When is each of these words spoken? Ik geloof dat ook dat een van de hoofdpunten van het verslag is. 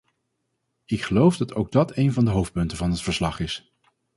Ik 0.85 1.03
geloof 1.03 1.37
dat 1.37 1.53
ook 1.53 1.71
dat 1.71 1.97
een 1.97 2.13
van 2.13 2.25
de 2.25 2.31
hoofdpunten 2.31 2.77
van 2.77 2.89
het 2.91 3.01
verslag 3.01 3.39
is. 3.39 3.71